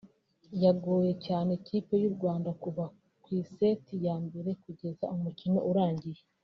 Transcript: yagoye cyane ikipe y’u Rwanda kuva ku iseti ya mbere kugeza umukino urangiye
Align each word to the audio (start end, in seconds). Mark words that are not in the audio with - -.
yagoye 0.63 1.11
cyane 1.25 1.49
ikipe 1.59 1.93
y’u 2.03 2.11
Rwanda 2.15 2.49
kuva 2.63 2.83
ku 3.23 3.27
iseti 3.41 3.93
ya 4.05 4.15
mbere 4.25 4.49
kugeza 4.63 5.05
umukino 5.15 5.59
urangiye 5.71 6.21